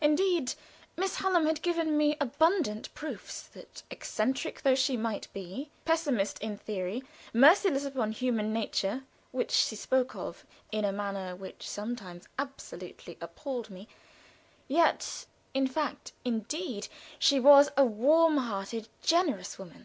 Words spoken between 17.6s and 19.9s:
a warm hearted, generous woman.